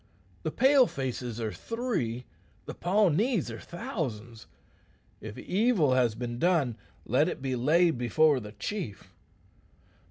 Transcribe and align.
The 0.41 0.49
Pale 0.49 0.87
faces 0.87 1.39
are 1.39 1.51
three; 1.53 2.25
the 2.65 2.73
Pawnees 2.73 3.51
are 3.51 3.59
thousands. 3.59 4.47
If 5.21 5.37
evil 5.37 5.93
has 5.93 6.15
been 6.15 6.39
done, 6.39 6.75
let 7.05 7.27
it 7.27 7.39
be 7.39 7.55
laid 7.55 7.99
before 7.99 8.39
the 8.39 8.53
chief. 8.53 9.13